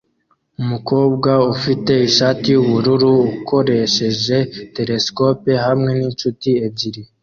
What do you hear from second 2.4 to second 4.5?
yubururu akoresheje